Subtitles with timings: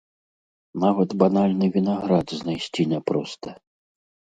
[0.83, 3.49] Нават банальны вінаград знайсці няпроста.